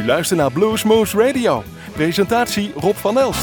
U 0.00 0.06
luistert 0.06 0.38
naar 0.38 0.50
Bluesmoose 0.50 1.26
Radio. 1.26 1.64
Presentatie 1.92 2.72
Rob 2.76 2.96
van 2.96 3.18
Elst. 3.18 3.42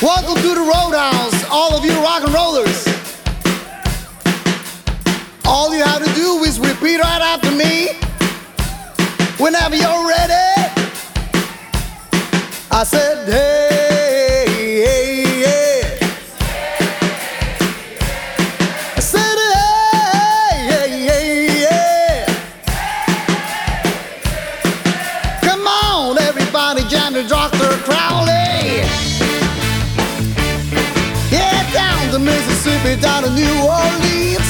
Welcome 0.00 0.40
to 0.40 0.54
the 0.54 0.70
Roadhouse, 0.72 1.46
all 1.48 1.76
of 1.76 1.84
you 1.84 1.94
rock 2.00 2.22
and 2.24 2.34
rollers. 2.34 2.86
All 5.44 5.74
you 5.74 5.84
have 5.84 6.04
to 6.04 6.12
do 6.12 6.42
is 6.44 6.58
repeat 6.58 7.00
right 7.00 7.22
after 7.22 7.52
me. 7.52 7.96
Whenever 9.38 9.76
you're 9.76 10.08
ready, 10.08 10.70
I 12.70 12.84
said, 12.84 13.28
hey, 13.28 13.81
down 33.12 33.22
to 33.24 33.30
New 33.30 33.56
Orleans. 33.60 34.48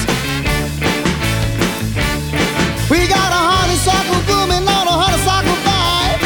We 2.88 3.08
got 3.08 3.30
a 3.38 3.42
honeysuckle 3.50 4.22
blooming 4.28 4.64
on 4.68 4.86
a 4.86 4.96
honeysuckle 5.02 5.58
vine. 5.66 6.20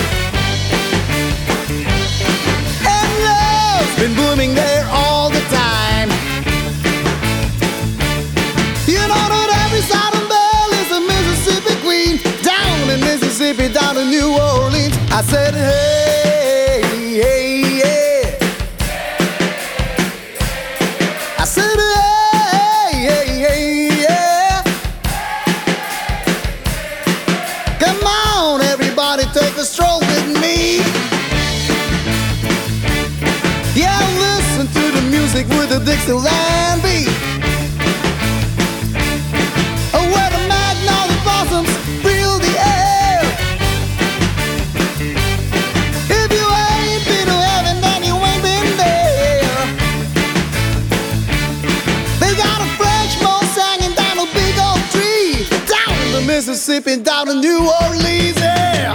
And 2.94 3.10
love's 3.24 3.96
been 4.00 4.14
blooming 4.14 4.54
there 4.54 4.86
all 4.90 5.30
the 5.30 5.44
time. 5.48 6.08
You 8.86 9.02
know 9.10 9.24
that 9.34 9.48
every 9.64 9.84
Southern 9.92 10.26
belle 10.28 10.72
is 10.82 10.90
a 10.92 11.00
Mississippi 11.12 11.74
queen. 11.80 12.14
Down 12.42 12.90
in 12.90 13.00
Mississippi, 13.00 13.72
down 13.72 13.94
to 13.94 14.04
New 14.04 14.36
Orleans. 14.36 14.96
I 15.10 15.22
said, 15.22 15.54
hey, 15.54 16.05
where 40.14 40.30
the 40.30 40.42
magnolia 40.46 41.18
blossoms 41.24 41.72
fill 42.04 42.38
the 42.38 42.54
air. 42.58 43.22
If 46.08 46.30
you 46.30 46.46
ain't 46.46 47.04
been 47.10 47.26
to 47.26 47.38
heaven, 47.50 47.80
then 47.82 48.04
you 48.04 48.14
ain't 48.14 48.42
been 48.42 48.76
there. 48.76 49.50
They 52.20 52.32
got 52.36 52.60
a 52.60 52.68
French 52.78 53.20
moss 53.20 53.56
hanging 53.56 53.96
down 53.96 54.18
a 54.18 54.26
big 54.32 54.54
oak 54.62 54.78
tree. 54.94 55.48
Down 55.66 56.12
the 56.12 56.22
Mississippi, 56.24 57.02
down 57.02 57.26
to 57.26 57.34
New 57.34 57.68
Orleans, 57.82 58.38
yeah. 58.38 58.94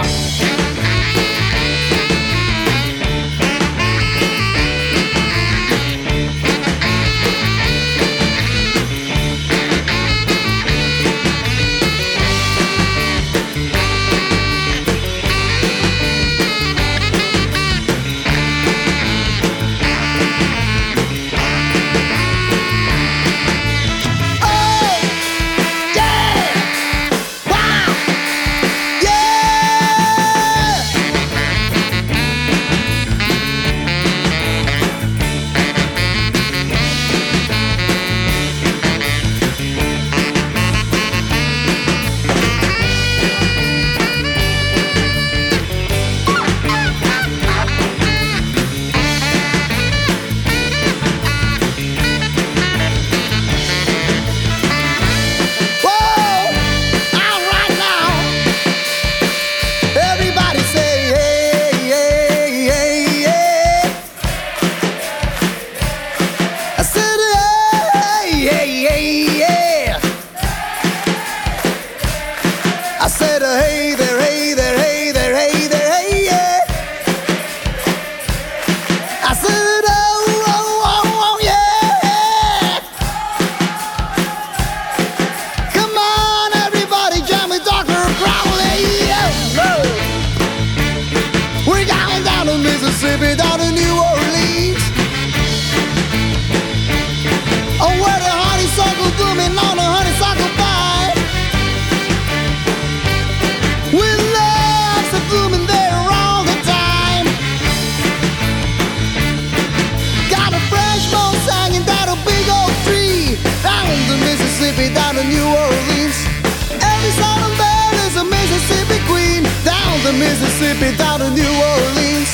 Mississippi, 120.18 120.96
down 120.96 121.20
to 121.20 121.30
New 121.30 121.52
Orleans. 121.72 122.30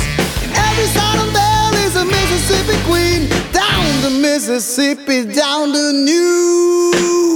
Every 0.54 0.88
Southern 0.96 1.32
belle 1.32 1.74
is 1.86 1.96
a 1.96 2.04
Mississippi 2.04 2.78
queen. 2.84 3.28
Down 3.52 4.02
to 4.02 4.10
Mississippi, 4.10 5.24
down 5.32 5.72
to 5.72 5.92
New 5.92 7.27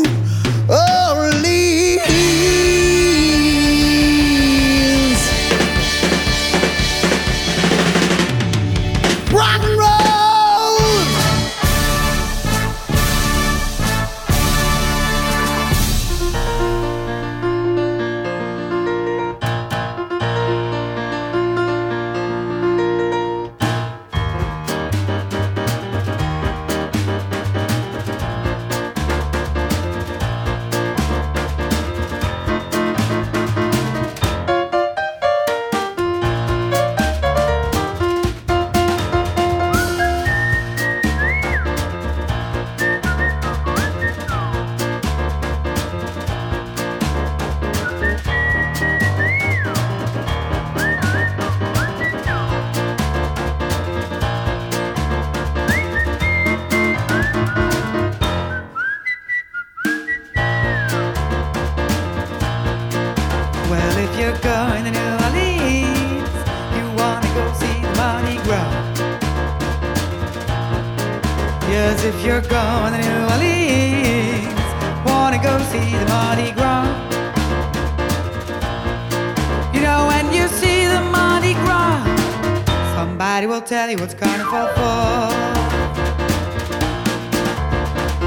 what's 83.97 84.15
carnival 84.15 84.69
for. 84.75 85.29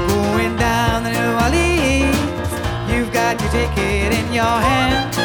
Going 0.08 0.56
down 0.56 1.02
to 1.04 1.10
New 1.10 1.32
Orleans, 1.44 2.50
you've 2.90 3.12
got 3.12 3.40
your 3.40 3.50
ticket 3.50 4.12
in 4.12 4.32
your 4.32 4.44
hand. 4.44 5.15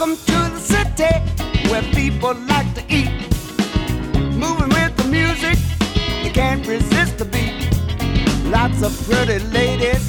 Welcome 0.00 0.16
to 0.16 0.32
the 0.32 0.60
city 0.60 1.68
where 1.68 1.82
people 1.92 2.32
like 2.48 2.72
to 2.74 2.82
eat. 2.88 3.12
Moving 4.32 4.70
with 4.70 4.96
the 4.96 5.06
music, 5.10 5.58
you 6.24 6.30
can't 6.30 6.66
resist 6.66 7.18
the 7.18 7.26
beat. 7.26 7.68
Lots 8.50 8.80
of 8.80 8.96
pretty 9.06 9.44
ladies 9.50 10.02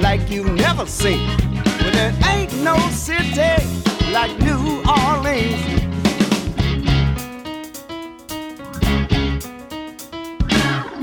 like 0.00 0.30
you've 0.30 0.52
never 0.52 0.86
seen. 0.86 1.26
But 1.64 1.92
there 1.92 2.14
ain't 2.28 2.54
no 2.62 2.78
city 2.90 3.66
like 4.12 4.30
New 4.38 4.84
Orleans. 4.86 5.60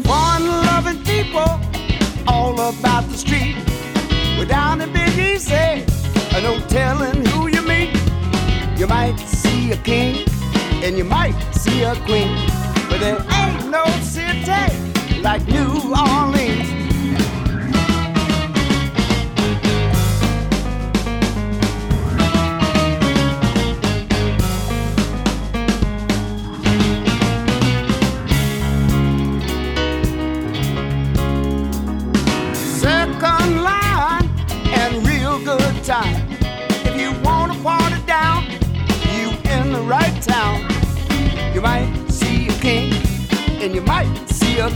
Fun 0.08 0.48
loving 0.48 1.04
people 1.04 1.60
all 2.26 2.54
about 2.54 3.04
the 3.10 3.18
street. 3.18 3.58
We're 4.38 4.46
down 4.46 4.80
in 4.80 4.94
Big 4.94 5.12
Easy, 5.18 5.84
no 6.42 6.58
telling 6.70 7.23
a 9.74 9.78
king 9.78 10.28
and 10.84 10.98
you 10.98 11.04
might 11.04 11.34
see 11.52 11.82
a 11.84 11.96
queen, 12.06 12.36
but 12.90 13.00
there 13.00 13.18
ain't 13.34 13.70
no 13.72 13.84
city 14.02 15.22
like 15.22 15.46
New 15.48 15.96
Orleans. 15.96 16.73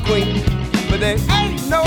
Queen, 0.05 0.43
but 0.89 0.99
there 0.99 1.17
ain't 1.31 1.69
no 1.69 1.83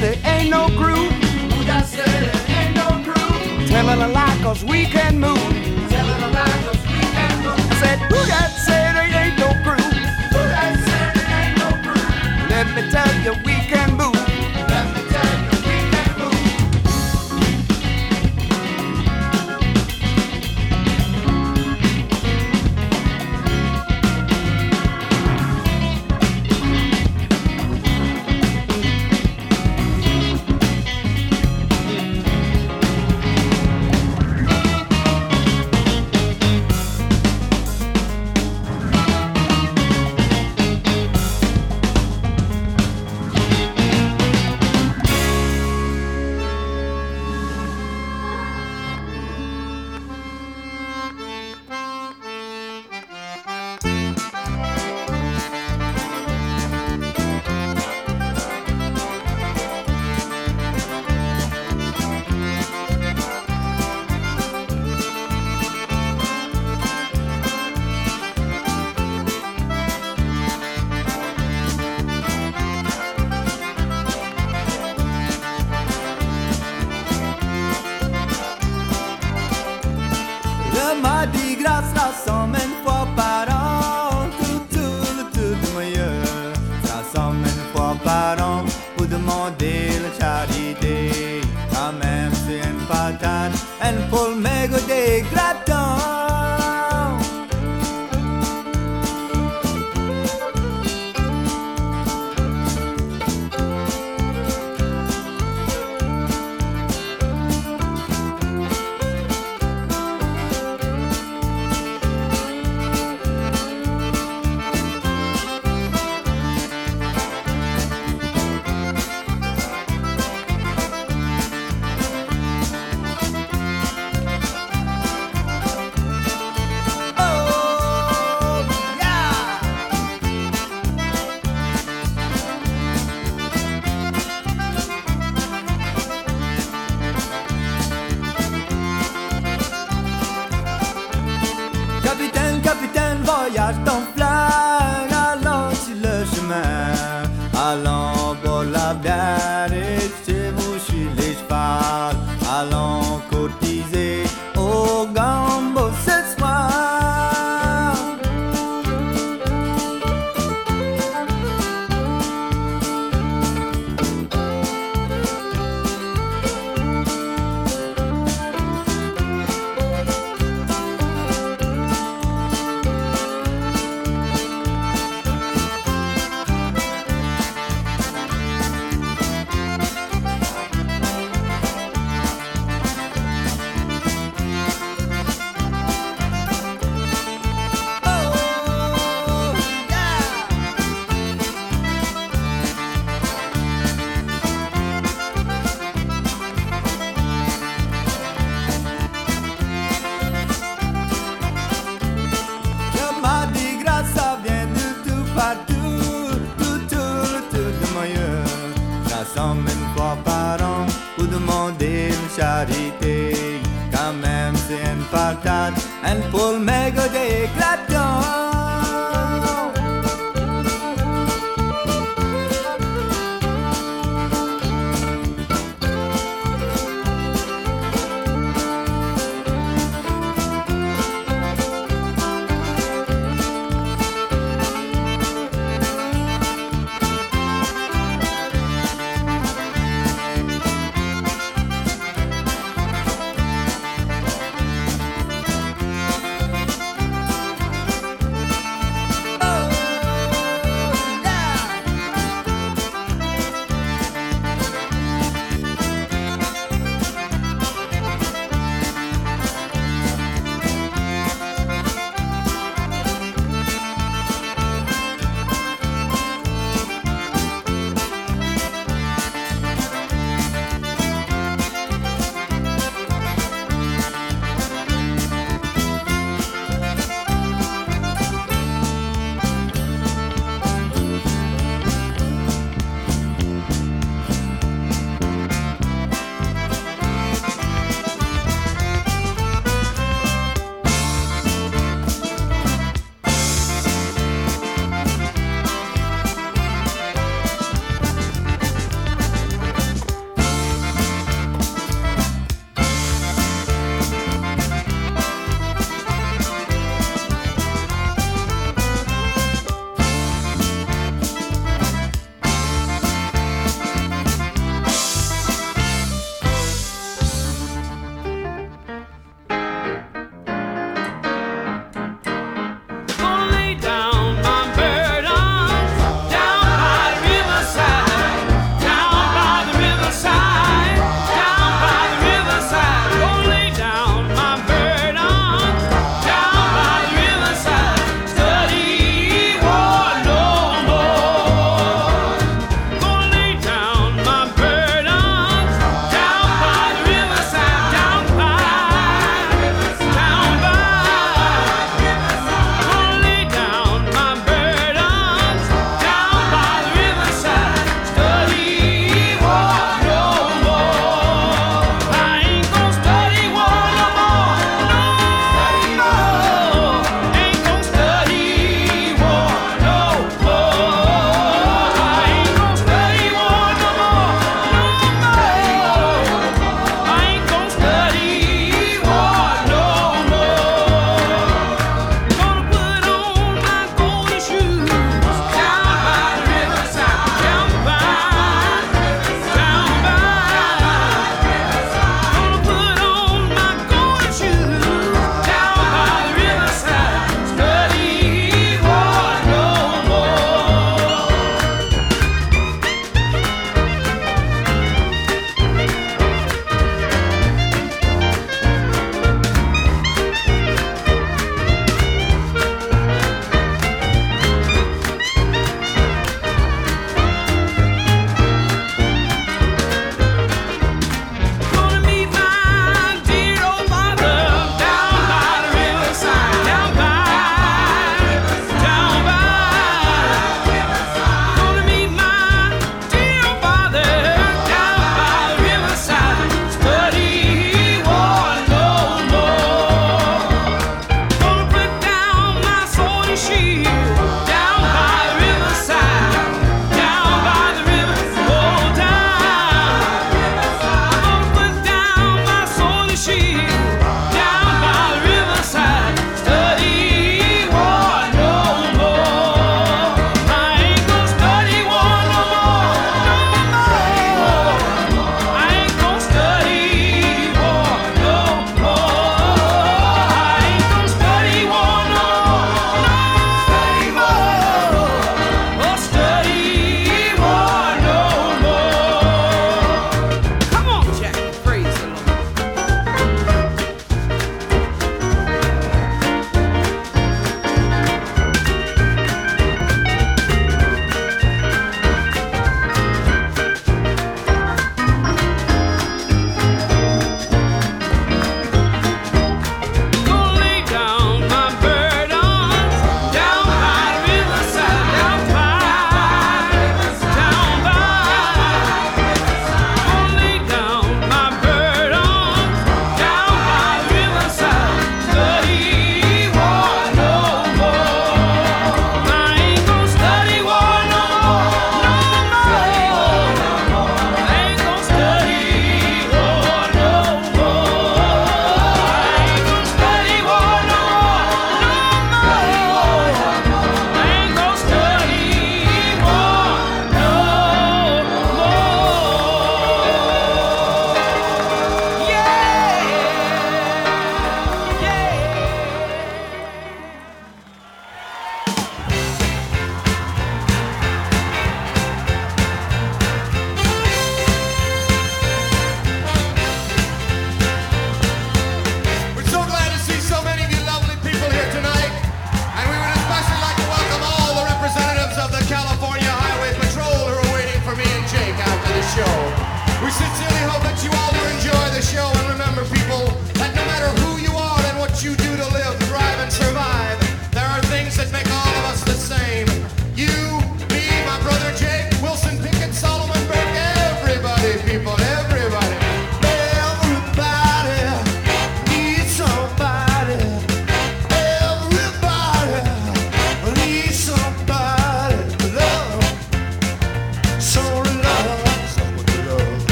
there 0.00 0.16
ain't 0.24 0.50
no 0.50 0.68
groove. 0.68 1.12
Who 1.52 1.64
done 1.64 1.84
said 1.84 2.06
there 2.06 2.58
ain't 2.58 2.74
no 2.76 2.88
groove? 3.02 3.68
Telling 3.68 4.00
a 4.00 4.08
lie 4.08 4.38
cause 4.42 4.64
we 4.64 4.84
can 4.86 5.18
move. 5.18 5.38
Telling 5.90 6.22
a 6.22 6.30
lie 6.30 6.58
cause 6.66 6.82
we 6.86 7.00
can 7.16 7.34
move. 7.42 7.58
I 7.58 7.74
said, 7.82 7.98
who 8.10 8.20
done 8.32 8.50
said 8.66 8.94
there 8.94 9.10
ain't 9.22 9.38
no 9.38 9.50
groove? 9.64 9.94
Who 10.34 10.42
said 10.86 11.14
there 11.18 11.30
ain't 11.42 11.58
no 11.58 11.70
groove? 11.82 12.50
Let 12.50 12.66
me 12.74 12.82
tell 12.90 13.12
you, 13.24 13.32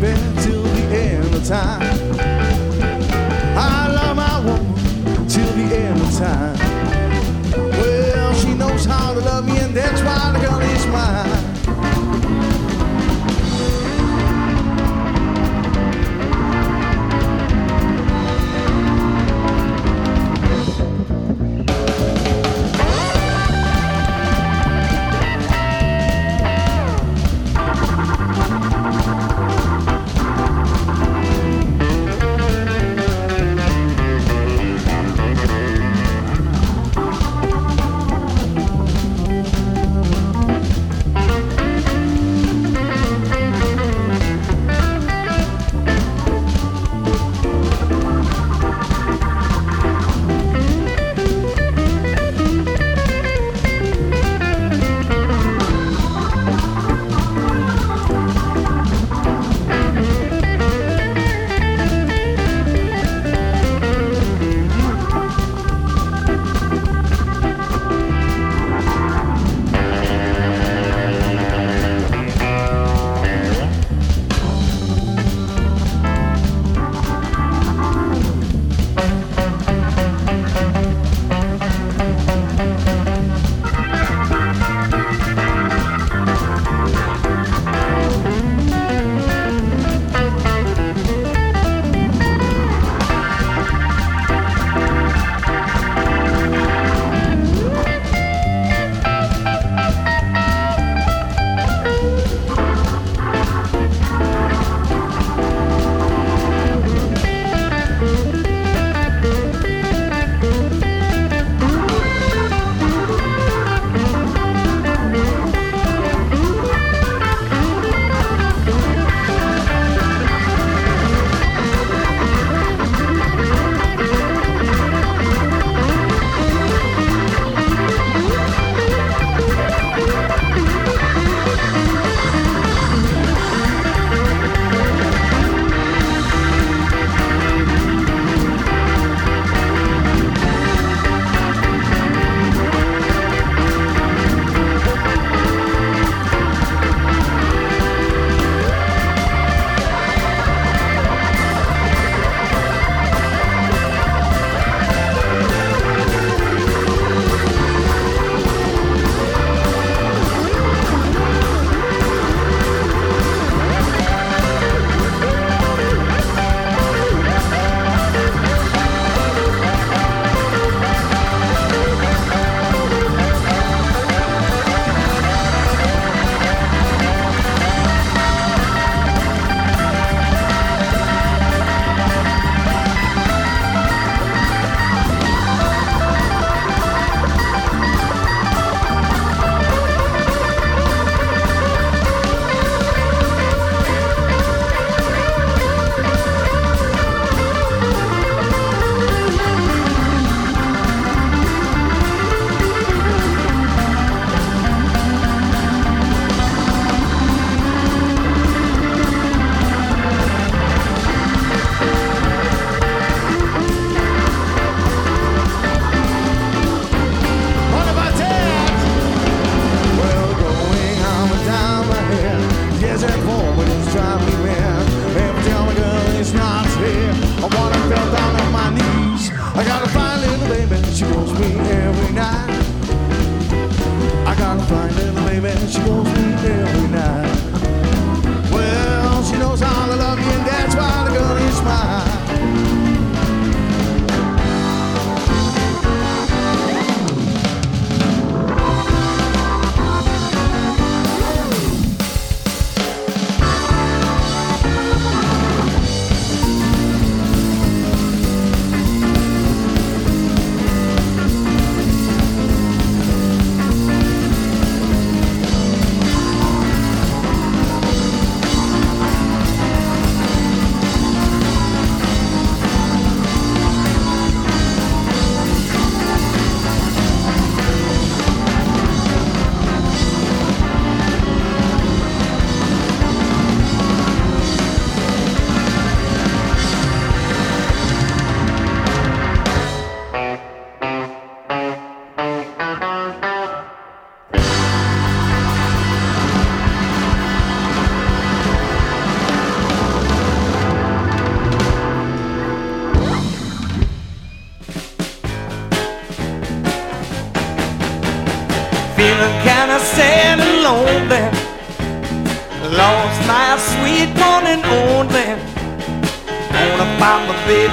baby 0.00 0.18
till 0.40 0.62
the 0.62 0.96
end 0.96 1.34
of 1.34 1.46
time. 1.46 1.99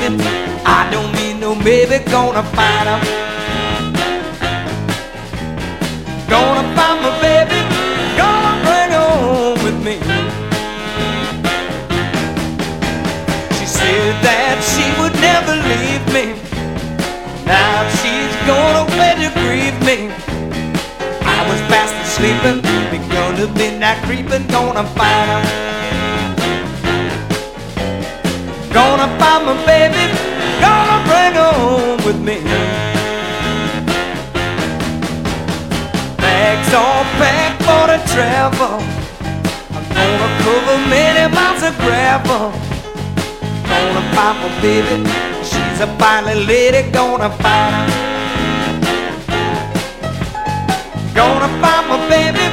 I 0.09 0.87
don't 0.89 1.11
need 1.19 1.41
no 1.41 1.53
baby. 1.63 1.99
Gonna 2.09 2.43
find 2.55 2.87
her. 2.87 2.99
Gonna 6.29 6.63
find 6.75 7.01
my 7.03 7.11
baby. 7.19 7.59
Gonna 8.15 8.53
bring 8.63 8.91
her 8.95 9.11
home 9.19 9.59
with 9.65 9.77
me. 9.83 9.99
She 13.59 13.65
said 13.65 14.15
that 14.23 14.63
she 14.63 14.87
would 15.01 15.15
never 15.19 15.55
leave 15.67 16.05
me. 16.15 16.39
Now 17.45 17.83
she's 17.99 18.31
gone 18.47 18.87
away 18.87 19.11
to 19.19 19.29
grieve 19.43 19.75
me. 19.83 20.07
I 21.19 21.39
was 21.49 21.59
fast 21.67 21.95
asleeping, 22.07 22.61
begun 22.91 23.35
to 23.35 23.47
midnight 23.59 24.01
creeping, 24.03 24.47
gonna 24.47 24.85
find 24.95 25.29
her. 25.31 25.67
Gonna 28.77 29.07
find 29.17 29.43
my 29.47 29.55
baby, 29.65 30.05
gonna 30.61 30.97
bring 31.09 31.33
her 31.33 31.53
home 31.63 31.99
with 32.05 32.19
me. 32.21 32.37
Bags 36.21 36.71
all 36.75 37.03
packed 37.17 37.57
for 37.65 37.83
the 37.91 37.97
travel. 38.13 38.77
I'm 39.97 40.11
gonna 40.19 40.43
cover 40.45 40.77
many 40.93 41.25
miles 41.33 41.63
of 41.63 41.75
gravel. 41.79 42.53
Gonna 43.65 44.03
find 44.13 44.37
my 44.43 44.49
baby, 44.61 44.97
she's 45.41 45.79
a 45.81 45.87
fine 45.97 46.25
lady, 46.45 46.81
gonna 46.91 47.31
find 47.41 47.73
her. 47.73 48.05
Gonna 51.15 51.49
find 51.61 51.83
my 51.89 51.97
baby, 52.13 52.45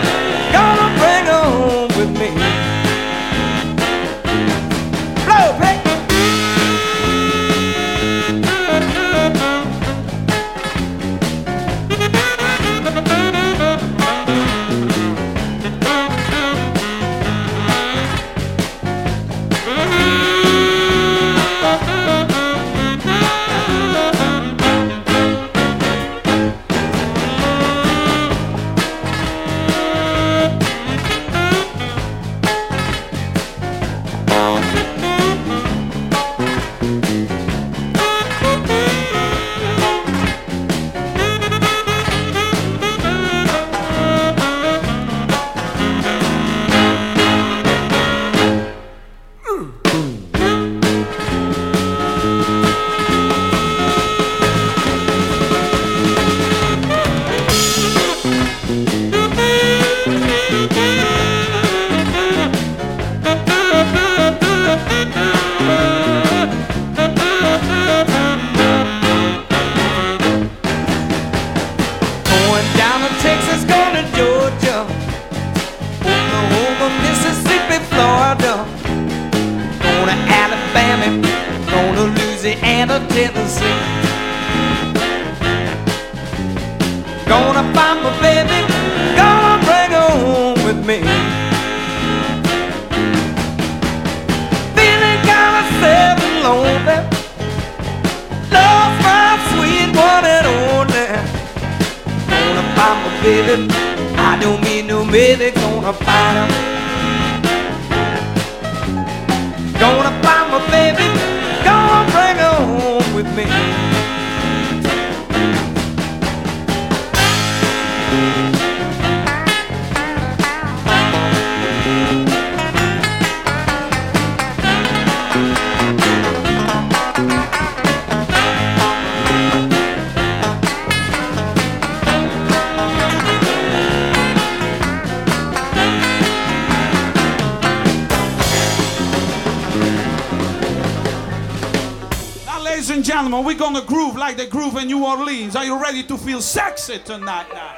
sexy 146.77 146.99
tonight? 147.05 147.47
Now? 147.53 147.77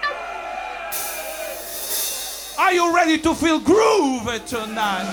Are 2.59 2.73
you 2.73 2.95
ready 2.95 3.19
to 3.19 3.35
feel 3.35 3.61
groovy 3.61 4.45
tonight? 4.47 5.05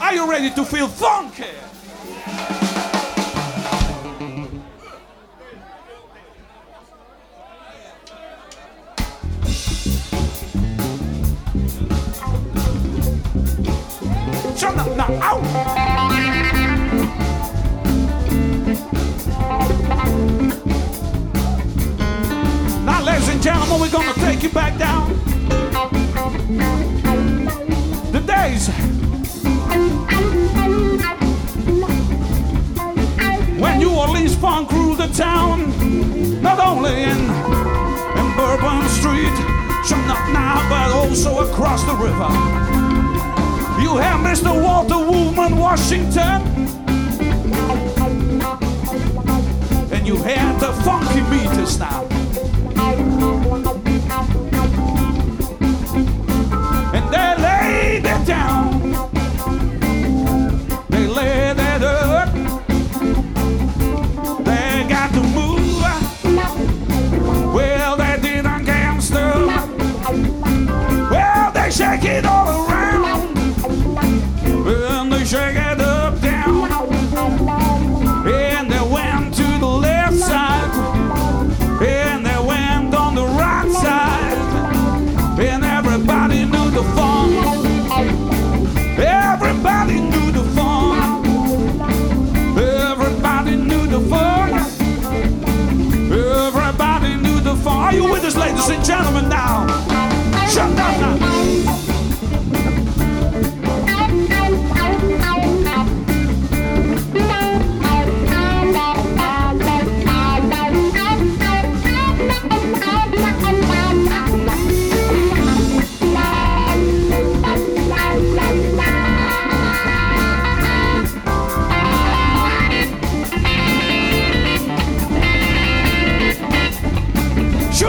Are 0.00 0.14
you 0.14 0.28
ready 0.30 0.50
to 0.50 0.64
feel 0.64 0.88
funky? 0.88 1.67
Town, 35.18 36.40
not 36.40 36.60
only 36.60 37.02
in, 37.02 37.18
in 37.18 38.36
Bourbon 38.36 38.88
Street, 38.88 39.34
sure 39.84 39.98
not 40.06 40.30
now, 40.32 40.64
but 40.68 40.94
also 40.94 41.40
across 41.40 41.82
the 41.82 41.94
river. 41.94 42.30
You 43.82 43.96
have 43.96 44.20
Mr. 44.20 44.54
Walter 44.62 44.96
Wolfman 44.96 45.56
Washington, 45.56 46.42
and 49.92 50.06
you 50.06 50.18
had 50.18 50.60
the 50.60 50.72
Funky 50.84 51.22
Meters 51.22 51.80
now. 51.80 52.17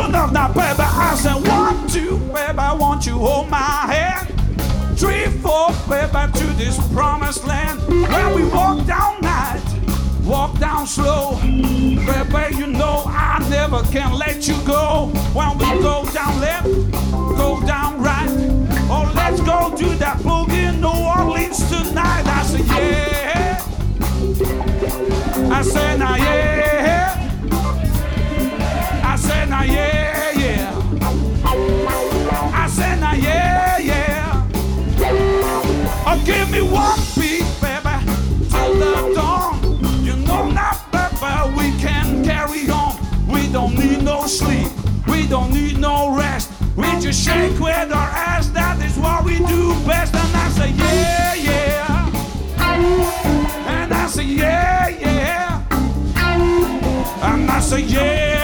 Enough 0.09 0.31
now, 0.31 0.47
baby, 0.47 0.81
I 0.81 1.15
said 1.15 1.47
one, 1.47 1.87
two, 1.87 2.17
baby, 2.33 2.57
I 2.57 2.73
want 2.73 3.05
you 3.05 3.13
hold 3.13 3.49
my 3.49 3.57
hand. 3.57 4.27
Three, 4.99 5.25
four, 5.37 5.69
baby, 5.87 6.31
to 6.39 6.45
this 6.57 6.77
promised 6.93 7.45
land. 7.45 7.79
Where 7.87 8.35
we 8.35 8.43
walk 8.45 8.85
down 8.85 9.21
night, 9.21 9.61
walk 10.23 10.59
down 10.59 10.87
slow. 10.87 11.37
Baby, 11.41 12.55
you 12.57 12.67
know 12.67 13.03
I 13.05 13.45
never 13.49 13.83
can 13.83 14.13
let 14.17 14.47
you 14.47 14.57
go. 14.65 15.11
When 15.33 15.57
we 15.57 15.65
go 15.81 16.03
down 16.11 16.39
left, 16.41 16.65
go 17.11 17.61
down 17.65 18.01
right. 18.01 18.29
Oh, 18.91 19.11
let's 19.15 19.39
go 19.41 19.75
do 19.77 19.95
that 19.97 20.17
boogie 20.17 20.73
in 20.73 20.81
New 20.81 20.89
Orleans 20.89 21.59
tonight. 21.69 22.25
I 22.25 22.43
said, 22.43 22.65
yeah. 22.65 23.63
I 25.51 25.61
said, 25.61 25.99
now, 25.99 26.15
yeah. 26.15 27.15
I 29.05 29.15
said, 29.15 29.49
now, 29.49 29.63
yeah. 29.63 29.98
Don't 45.29 45.53
need 45.53 45.77
no 45.77 46.15
rest. 46.17 46.49
We 46.75 46.87
just 46.99 47.23
shake 47.23 47.59
with 47.59 47.91
our 47.93 48.09
ass. 48.09 48.49
That 48.49 48.83
is 48.83 48.97
what 48.97 49.23
we 49.23 49.37
do 49.37 49.73
best. 49.85 50.15
And 50.15 50.35
I 50.35 50.49
say, 50.49 50.71
yeah, 50.71 51.33
yeah. 51.35 52.09
And 53.67 53.93
I 53.93 54.07
say, 54.07 54.23
yeah, 54.23 54.87
yeah. 54.87 55.61
And 57.21 57.51
I 57.51 57.59
say, 57.59 57.81
yeah. 57.81 58.38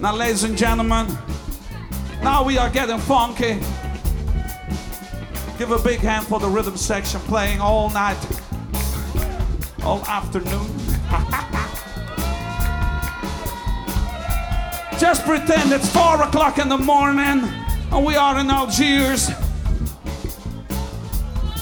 Now, 0.00 0.16
ladies 0.16 0.44
and 0.44 0.56
gentlemen, 0.56 1.06
now 2.22 2.42
we 2.42 2.56
are 2.56 2.70
getting 2.70 2.98
funky. 2.98 3.58
Give 5.58 5.72
a 5.72 5.78
big 5.78 6.00
hand 6.00 6.26
for 6.26 6.40
the 6.40 6.48
rhythm 6.48 6.78
section 6.78 7.20
playing 7.20 7.60
all 7.60 7.90
night, 7.90 8.16
all 9.84 10.02
afternoon. 10.06 10.66
Just 14.98 15.26
pretend 15.26 15.70
it's 15.72 15.92
four 15.92 16.22
o'clock 16.22 16.58
in 16.58 16.70
the 16.70 16.78
morning 16.78 17.44
and 17.92 18.04
we 18.04 18.16
are 18.16 18.38
in 18.38 18.48
Algiers 18.48 19.28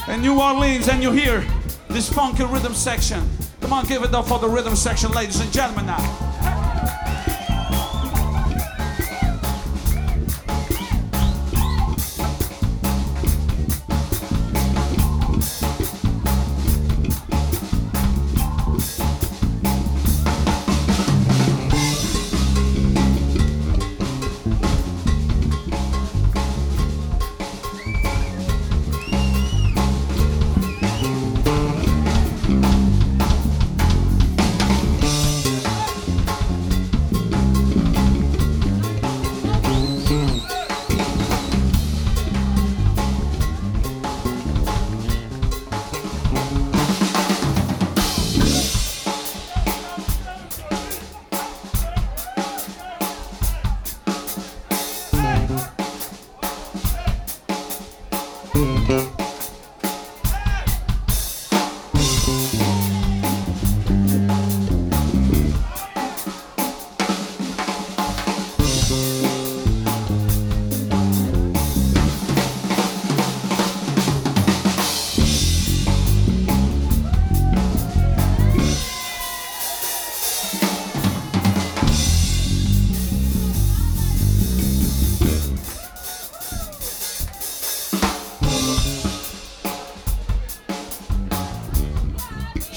in 0.07 0.21
New 0.21 0.39
Orleans 0.39 0.87
and 0.87 1.03
you 1.03 1.11
hear 1.11 1.45
this 1.89 2.07
funky 2.11 2.45
rhythm 2.45 2.73
section. 2.73 3.27
Come 3.69 3.77
on, 3.77 3.85
give 3.85 4.01
it 4.01 4.15
up 4.15 4.27
for 4.27 4.39
the 4.39 4.49
rhythm 4.49 4.75
section, 4.75 5.11
ladies 5.11 5.39
and 5.41 5.51
gentlemen, 5.51 5.85
now. 5.85 6.28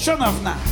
Shonovna. 0.03 0.72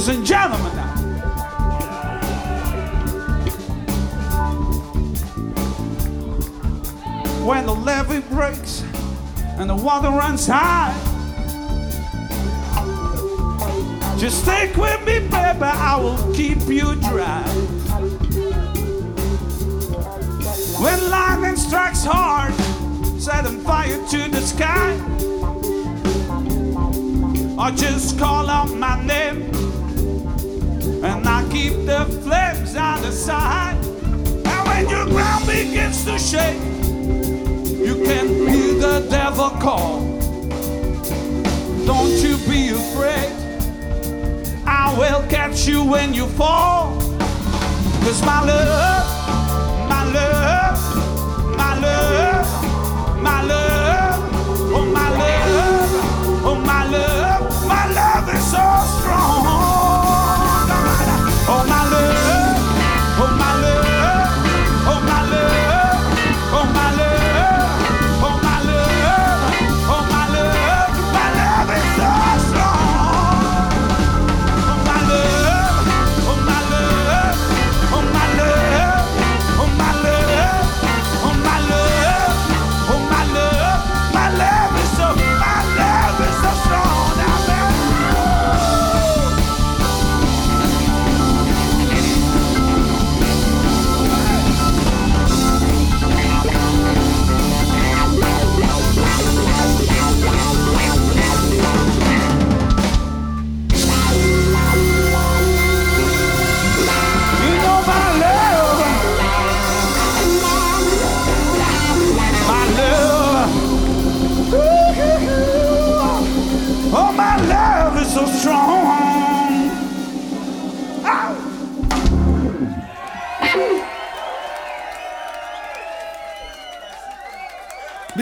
Ladies 0.00 0.16
and 0.16 0.26
gentlemen. 0.26 0.72
When 7.44 7.66
the 7.66 7.74
levee 7.74 8.20
breaks 8.34 8.82
and 9.58 9.68
the 9.68 9.76
water 9.76 10.08
runs 10.08 10.46
high, 10.46 10.94
just 14.18 14.42
stick 14.42 14.74
with 14.76 15.00
me, 15.00 15.20
baby. 15.20 15.64
I 15.64 15.98
will 16.00 16.34
keep 16.34 16.60
you 16.60 16.94
dry. 16.94 17.42
When 20.80 21.10
lightning 21.10 21.56
strikes 21.56 22.04
hard, 22.04 22.54
setting 23.20 23.60
fire 23.60 23.98
to 24.08 24.30
the 24.30 24.40
sky. 24.40 24.96
Or 27.58 27.70
just 27.72 28.18
call 28.18 28.48
out 28.48 28.70
my 28.70 29.04
name 29.04 29.69
and 30.82 31.28
I 31.28 31.48
keep 31.50 31.72
the 31.86 32.04
flames 32.22 32.76
out 32.76 33.04
of 33.04 33.12
sight. 33.12 33.74
And 33.74 34.68
when 34.68 34.88
your 34.88 35.06
ground 35.06 35.46
begins 35.46 36.04
to 36.04 36.18
shake, 36.18 36.60
you 37.86 37.94
can 38.04 38.28
hear 38.28 38.74
the 38.74 39.06
devil 39.10 39.50
call. 39.50 40.00
Don't 41.86 42.12
you 42.22 42.36
be 42.48 42.70
afraid, 42.70 43.32
I 44.66 44.94
will 44.98 45.26
catch 45.28 45.66
you 45.66 45.84
when 45.84 46.14
you 46.14 46.26
fall. 46.26 46.98
Cause 48.02 48.22
my 48.22 48.44
love, 48.44 49.88
my 49.88 50.04
love, 50.12 51.56
my 51.56 51.78
love, 51.78 53.22
my 53.22 53.42
love, 53.42 53.59